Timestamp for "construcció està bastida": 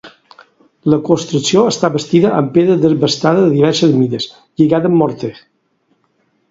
1.09-2.31